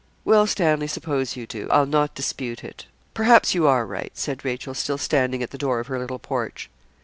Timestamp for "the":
5.51-5.59